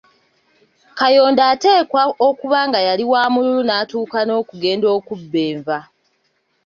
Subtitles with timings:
[0.97, 5.79] Kayondo ateekwa okuba nga yali wa mululu n’atuuka n’okugenda okubba enva.